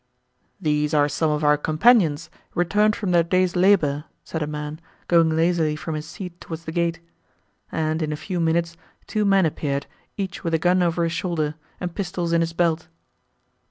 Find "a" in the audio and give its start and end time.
4.41-4.47, 8.11-8.15, 10.55-10.57